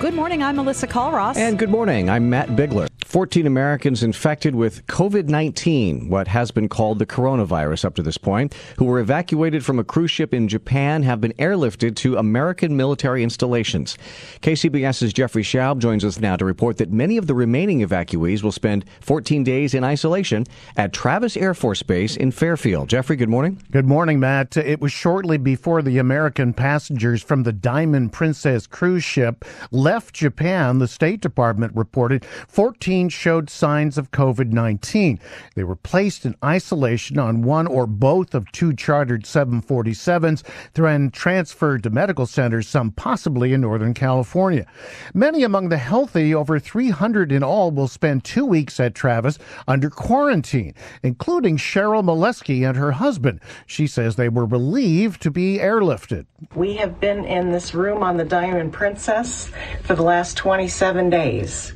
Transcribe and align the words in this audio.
Good 0.00 0.14
morning. 0.14 0.42
I'm 0.42 0.56
Melissa 0.56 0.86
Culross. 0.86 1.36
And 1.36 1.58
good 1.58 1.68
morning. 1.68 2.08
I'm 2.08 2.30
Matt 2.30 2.56
Bigler. 2.56 2.88
14 3.04 3.46
Americans 3.46 4.02
infected 4.02 4.54
with 4.54 4.86
COVID 4.86 5.28
19, 5.28 6.08
what 6.08 6.26
has 6.28 6.50
been 6.50 6.70
called 6.70 6.98
the 6.98 7.04
coronavirus 7.04 7.84
up 7.84 7.96
to 7.96 8.02
this 8.02 8.16
point, 8.16 8.54
who 8.78 8.86
were 8.86 8.98
evacuated 8.98 9.62
from 9.62 9.78
a 9.78 9.84
cruise 9.84 10.10
ship 10.10 10.32
in 10.32 10.48
Japan 10.48 11.02
have 11.02 11.20
been 11.20 11.34
airlifted 11.34 11.96
to 11.96 12.16
American 12.16 12.78
military 12.78 13.22
installations. 13.22 13.98
KCBS's 14.40 15.12
Jeffrey 15.12 15.42
Schaub 15.42 15.80
joins 15.80 16.02
us 16.02 16.18
now 16.18 16.36
to 16.36 16.46
report 16.46 16.78
that 16.78 16.90
many 16.90 17.18
of 17.18 17.26
the 17.26 17.34
remaining 17.34 17.80
evacuees 17.80 18.42
will 18.42 18.52
spend 18.52 18.86
14 19.00 19.44
days 19.44 19.74
in 19.74 19.84
isolation 19.84 20.46
at 20.78 20.94
Travis 20.94 21.36
Air 21.36 21.52
Force 21.52 21.82
Base 21.82 22.16
in 22.16 22.30
Fairfield. 22.30 22.88
Jeffrey, 22.88 23.16
good 23.16 23.28
morning. 23.28 23.60
Good 23.70 23.86
morning, 23.86 24.18
Matt. 24.18 24.56
It 24.56 24.80
was 24.80 24.92
shortly 24.92 25.36
before 25.36 25.82
the 25.82 25.98
American 25.98 26.54
passengers 26.54 27.22
from 27.22 27.42
the 27.42 27.52
Diamond 27.52 28.14
Princess 28.14 28.66
cruise 28.66 29.04
ship 29.04 29.44
left 29.72 29.89
Japan, 30.12 30.78
the 30.78 30.86
State 30.86 31.20
Department 31.20 31.74
reported 31.74 32.24
14 32.24 33.08
showed 33.08 33.50
signs 33.50 33.98
of 33.98 34.10
COVID 34.10 34.52
19. 34.52 35.18
They 35.56 35.64
were 35.64 35.74
placed 35.74 36.24
in 36.24 36.36
isolation 36.44 37.18
on 37.18 37.42
one 37.42 37.66
or 37.66 37.86
both 37.86 38.34
of 38.34 38.50
two 38.52 38.72
chartered 38.72 39.24
747s, 39.24 40.44
then 40.74 41.10
transferred 41.10 41.82
to 41.82 41.90
medical 41.90 42.26
centers, 42.26 42.68
some 42.68 42.92
possibly 42.92 43.52
in 43.52 43.62
Northern 43.62 43.94
California. 43.94 44.66
Many 45.12 45.42
among 45.42 45.70
the 45.70 45.78
healthy, 45.78 46.34
over 46.34 46.58
300 46.58 47.32
in 47.32 47.42
all, 47.42 47.70
will 47.70 47.88
spend 47.88 48.22
two 48.22 48.44
weeks 48.44 48.78
at 48.78 48.94
Travis 48.94 49.38
under 49.66 49.90
quarantine, 49.90 50.74
including 51.02 51.56
Cheryl 51.56 52.04
Molesky 52.04 52.68
and 52.68 52.76
her 52.76 52.92
husband. 52.92 53.40
She 53.66 53.86
says 53.86 54.16
they 54.16 54.28
were 54.28 54.46
relieved 54.46 55.22
to 55.22 55.30
be 55.30 55.58
airlifted. 55.58 56.26
We 56.54 56.74
have 56.76 57.00
been 57.00 57.24
in 57.24 57.50
this 57.50 57.74
room 57.74 58.02
on 58.02 58.16
the 58.16 58.24
Diamond 58.24 58.72
Princess 58.72 59.50
for 59.82 59.94
the 59.94 60.02
last 60.02 60.36
27 60.36 61.10
days. 61.10 61.74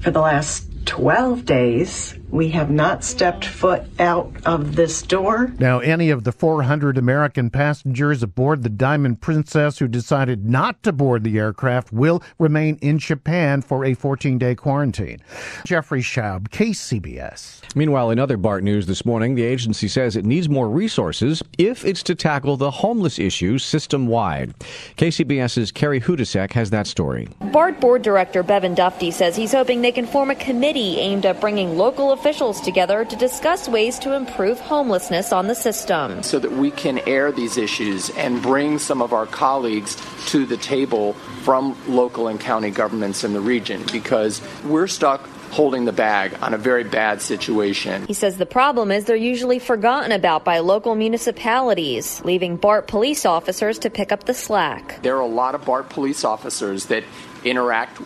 For 0.00 0.10
the 0.10 0.20
last 0.20 0.68
12 0.88 1.44
days, 1.44 2.18
we 2.30 2.48
have 2.48 2.70
not 2.70 3.04
stepped 3.04 3.44
foot 3.44 3.84
out 3.98 4.32
of 4.46 4.74
this 4.74 5.02
door. 5.02 5.52
Now, 5.58 5.80
any 5.80 6.08
of 6.08 6.24
the 6.24 6.32
400 6.32 6.96
American 6.96 7.50
passengers 7.50 8.22
aboard 8.22 8.62
the 8.62 8.70
Diamond 8.70 9.20
Princess 9.20 9.78
who 9.78 9.86
decided 9.86 10.48
not 10.48 10.82
to 10.84 10.92
board 10.92 11.24
the 11.24 11.38
aircraft 11.38 11.92
will 11.92 12.22
remain 12.38 12.76
in 12.80 12.98
Japan 12.98 13.60
for 13.60 13.84
a 13.84 13.92
14 13.92 14.38
day 14.38 14.54
quarantine. 14.54 15.20
Jeffrey 15.66 16.00
Schaub, 16.00 16.48
KCBS. 16.48 17.60
Meanwhile, 17.76 18.10
in 18.10 18.18
other 18.18 18.38
BART 18.38 18.64
news 18.64 18.86
this 18.86 19.04
morning, 19.04 19.34
the 19.34 19.44
agency 19.44 19.88
says 19.88 20.16
it 20.16 20.24
needs 20.24 20.48
more 20.48 20.70
resources 20.70 21.42
if 21.58 21.84
it's 21.84 22.02
to 22.04 22.14
tackle 22.14 22.56
the 22.56 22.70
homeless 22.70 23.18
issue 23.18 23.58
system 23.58 24.06
wide. 24.06 24.54
KCBS's 24.96 25.70
Carrie 25.70 26.00
Hodousek 26.00 26.52
has 26.52 26.70
that 26.70 26.86
story. 26.86 27.28
BART 27.52 27.78
board 27.78 28.00
director 28.00 28.42
Bevan 28.42 28.74
Dufty 28.74 29.12
says 29.12 29.36
he's 29.36 29.52
hoping 29.52 29.82
they 29.82 29.92
can 29.92 30.06
form 30.06 30.30
a 30.30 30.34
committee 30.34 30.77
aimed 30.78 31.26
at 31.26 31.40
bringing 31.40 31.76
local 31.76 32.12
officials 32.12 32.60
together 32.60 33.04
to 33.04 33.16
discuss 33.16 33.68
ways 33.68 33.98
to 34.00 34.14
improve 34.14 34.60
homelessness 34.60 35.32
on 35.32 35.46
the 35.46 35.54
system. 35.54 36.22
So 36.22 36.38
that 36.38 36.52
we 36.52 36.70
can 36.70 36.98
air 37.00 37.32
these 37.32 37.58
issues 37.58 38.10
and 38.10 38.40
bring 38.40 38.78
some 38.78 39.02
of 39.02 39.12
our 39.12 39.26
colleagues 39.26 39.96
to 40.28 40.46
the 40.46 40.56
table 40.56 41.14
from 41.42 41.76
local 41.88 42.28
and 42.28 42.38
county 42.38 42.70
governments 42.70 43.24
in 43.24 43.32
the 43.32 43.40
region 43.40 43.84
because 43.92 44.40
we're 44.64 44.86
stuck 44.86 45.28
holding 45.50 45.84
the 45.86 45.92
bag 45.92 46.36
on 46.42 46.54
a 46.54 46.58
very 46.58 46.84
bad 46.84 47.22
situation. 47.22 48.06
He 48.06 48.12
says 48.12 48.36
the 48.36 48.46
problem 48.46 48.90
is 48.90 49.06
they're 49.06 49.16
usually 49.16 49.58
forgotten 49.58 50.12
about 50.12 50.44
by 50.44 50.58
local 50.58 50.94
municipalities, 50.94 52.22
leaving 52.24 52.56
BART 52.56 52.86
police 52.86 53.24
officers 53.24 53.78
to 53.80 53.90
pick 53.90 54.12
up 54.12 54.24
the 54.24 54.34
slack. 54.34 55.02
There 55.02 55.16
are 55.16 55.22
a 55.22 55.26
lot 55.26 55.54
of 55.54 55.64
BART 55.64 55.88
police 55.88 56.24
officers 56.24 56.86
that 56.86 57.04
interact 57.44 58.00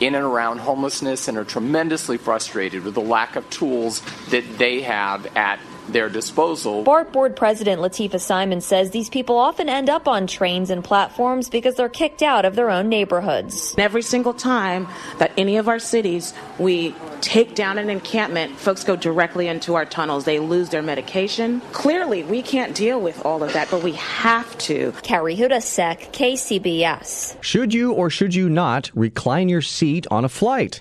in 0.00 0.14
and 0.14 0.24
around 0.24 0.58
homelessness 0.58 1.28
and 1.28 1.36
are 1.38 1.44
tremendously 1.44 2.16
frustrated 2.16 2.84
with 2.84 2.94
the 2.94 3.00
lack 3.00 3.36
of 3.36 3.48
tools 3.50 4.02
that 4.30 4.44
they 4.58 4.82
have 4.82 5.26
at 5.36 5.58
their 5.88 6.08
disposal. 6.08 6.82
BART 6.82 7.12
board 7.12 7.36
president 7.36 7.80
Lateefah 7.80 8.20
Simon 8.20 8.60
says 8.60 8.90
these 8.90 9.08
people 9.08 9.36
often 9.36 9.68
end 9.68 9.88
up 9.88 10.08
on 10.08 10.26
trains 10.26 10.70
and 10.70 10.84
platforms 10.84 11.48
because 11.48 11.74
they're 11.74 11.88
kicked 11.88 12.22
out 12.22 12.44
of 12.44 12.54
their 12.54 12.70
own 12.70 12.88
neighborhoods. 12.88 13.74
Every 13.78 14.02
single 14.02 14.34
time 14.34 14.88
that 15.18 15.32
any 15.36 15.56
of 15.56 15.68
our 15.68 15.78
cities 15.78 16.34
we 16.58 16.94
take 17.20 17.54
down 17.54 17.78
an 17.78 17.90
encampment, 17.90 18.56
folks 18.56 18.84
go 18.84 18.96
directly 18.96 19.48
into 19.48 19.74
our 19.74 19.84
tunnels. 19.84 20.24
They 20.24 20.38
lose 20.38 20.68
their 20.70 20.82
medication. 20.82 21.60
Clearly, 21.72 22.22
we 22.22 22.42
can't 22.42 22.74
deal 22.74 23.00
with 23.00 23.24
all 23.24 23.42
of 23.42 23.52
that, 23.52 23.70
but 23.70 23.82
we 23.82 23.92
have 23.92 24.56
to. 24.58 24.92
Carrie 25.02 25.36
Hodousek, 25.36 26.12
KCBS. 26.12 27.42
Should 27.42 27.74
you 27.74 27.92
or 27.92 28.10
should 28.10 28.34
you 28.34 28.48
not 28.48 28.90
recline 28.94 29.48
your 29.48 29.62
seat 29.62 30.06
on 30.10 30.24
a 30.24 30.28
flight? 30.28 30.80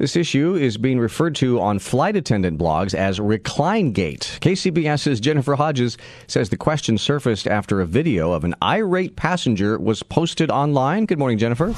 This 0.00 0.16
issue 0.16 0.54
is 0.54 0.78
being 0.78 0.98
referred 0.98 1.34
to 1.36 1.60
on 1.60 1.78
flight 1.78 2.16
attendant 2.16 2.58
blogs 2.58 2.94
as 2.94 3.20
Recline 3.20 3.92
Gate. 3.92 4.38
KCBS's 4.40 5.20
Jennifer 5.20 5.56
Hodges 5.56 5.98
says 6.26 6.48
the 6.48 6.56
question 6.56 6.96
surfaced 6.96 7.46
after 7.46 7.82
a 7.82 7.86
video 7.86 8.32
of 8.32 8.42
an 8.44 8.54
irate 8.62 9.14
passenger 9.14 9.78
was 9.78 10.02
posted 10.02 10.50
online. 10.50 11.04
Good 11.04 11.18
morning, 11.18 11.36
Jennifer. 11.36 11.74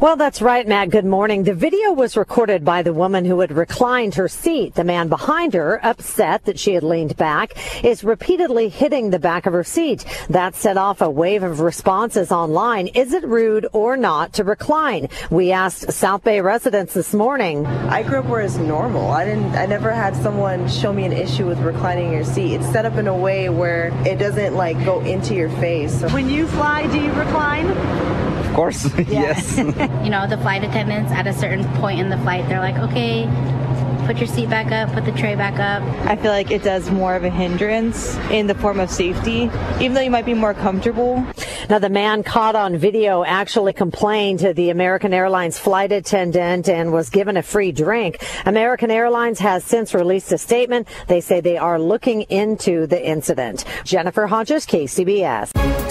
Well, 0.00 0.16
that's 0.16 0.40
right, 0.40 0.66
Matt. 0.66 0.88
Good 0.88 1.04
morning. 1.04 1.44
The 1.44 1.52
video 1.52 1.92
was 1.92 2.16
recorded 2.16 2.64
by 2.64 2.80
the 2.80 2.94
woman 2.94 3.26
who 3.26 3.40
had 3.40 3.52
reclined 3.52 4.14
her 4.14 4.28
seat. 4.28 4.74
The 4.74 4.82
man 4.82 5.10
behind 5.10 5.52
her, 5.52 5.78
upset 5.84 6.46
that 6.46 6.58
she 6.58 6.72
had 6.72 6.82
leaned 6.82 7.18
back, 7.18 7.52
is 7.84 8.02
repeatedly 8.02 8.70
hitting 8.70 9.10
the 9.10 9.18
back 9.18 9.44
of 9.44 9.52
her 9.52 9.62
seat. 9.62 10.06
That 10.30 10.54
set 10.54 10.78
off 10.78 11.02
a 11.02 11.10
wave 11.10 11.42
of 11.42 11.60
responses 11.60 12.32
online. 12.32 12.86
Is 12.86 13.12
it 13.12 13.24
rude 13.24 13.66
or 13.74 13.98
not 13.98 14.32
to 14.34 14.44
recline? 14.44 15.10
We 15.30 15.52
asked 15.52 15.92
South 15.92 16.24
Bay 16.24 16.40
residents 16.40 16.94
this 16.94 17.12
morning. 17.12 17.66
I 17.66 18.02
grew 18.02 18.20
up 18.20 18.24
where 18.24 18.40
it's 18.40 18.56
normal. 18.56 19.10
I 19.10 19.26
didn't. 19.26 19.54
I 19.54 19.66
never 19.66 19.92
had 19.92 20.16
someone 20.16 20.66
show 20.70 20.94
me 20.94 21.04
an 21.04 21.12
issue 21.12 21.46
with 21.46 21.58
reclining 21.58 22.10
your 22.10 22.24
seat. 22.24 22.54
It's 22.54 22.72
set 22.72 22.86
up 22.86 22.94
in 22.94 23.06
a 23.06 23.14
way 23.14 23.50
where 23.50 23.88
it 24.06 24.18
doesn't 24.18 24.54
like 24.54 24.82
go 24.86 25.00
into 25.00 25.34
your 25.34 25.50
face. 25.60 26.00
When 26.10 26.30
you 26.30 26.46
fly, 26.46 26.86
do 26.86 26.98
you 26.98 27.12
recline? 27.12 27.66
Of 28.50 28.56
course, 28.56 28.98
yes. 29.08 29.58
you 30.04 30.10
know, 30.10 30.26
the 30.26 30.38
flight 30.38 30.64
attendants 30.64 31.12
at 31.12 31.26
a 31.26 31.32
certain 31.32 31.64
point 31.78 32.00
in 32.00 32.08
the 32.08 32.18
flight, 32.18 32.48
they're 32.48 32.60
like, 32.60 32.76
okay, 32.76 33.26
put 34.06 34.18
your 34.18 34.26
seat 34.26 34.50
back 34.50 34.72
up, 34.72 34.92
put 34.92 35.04
the 35.04 35.12
tray 35.12 35.36
back 35.36 35.60
up. 35.60 35.82
I 36.08 36.16
feel 36.16 36.32
like 36.32 36.50
it 36.50 36.64
does 36.64 36.90
more 36.90 37.14
of 37.14 37.22
a 37.22 37.30
hindrance 37.30 38.16
in 38.30 38.48
the 38.48 38.54
form 38.56 38.80
of 38.80 38.90
safety, 38.90 39.50
even 39.80 39.92
though 39.94 40.00
you 40.00 40.10
might 40.10 40.26
be 40.26 40.34
more 40.34 40.52
comfortable. 40.52 41.24
Now, 41.68 41.78
the 41.78 41.90
man 41.90 42.24
caught 42.24 42.56
on 42.56 42.76
video 42.76 43.22
actually 43.22 43.72
complained 43.72 44.40
to 44.40 44.52
the 44.52 44.70
American 44.70 45.14
Airlines 45.14 45.58
flight 45.58 45.92
attendant 45.92 46.68
and 46.68 46.92
was 46.92 47.10
given 47.10 47.36
a 47.36 47.42
free 47.42 47.70
drink. 47.70 48.24
American 48.46 48.90
Airlines 48.90 49.38
has 49.38 49.62
since 49.62 49.94
released 49.94 50.32
a 50.32 50.38
statement. 50.38 50.88
They 51.06 51.20
say 51.20 51.40
they 51.40 51.58
are 51.58 51.78
looking 51.78 52.22
into 52.22 52.88
the 52.88 53.00
incident. 53.00 53.64
Jennifer 53.84 54.26
Hodges, 54.26 54.66
KCBS. 54.66 55.59